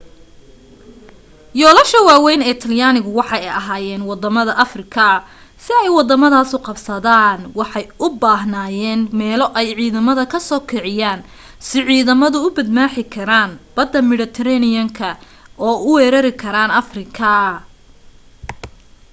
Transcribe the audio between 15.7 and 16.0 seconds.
u